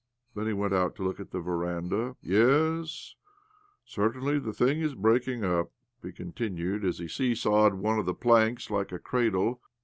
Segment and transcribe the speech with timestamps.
[0.33, 3.13] Then he went out to look at the veranda." Yes,
[3.85, 5.69] certainly the thing is breaking up,"
[6.01, 9.61] he continued as he see sawed one of the planks like a cradle.